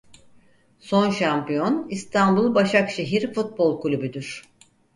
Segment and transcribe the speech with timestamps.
[0.79, 4.43] Son şampiyon İstanbul Başakşehir Futbol Kulübüdür.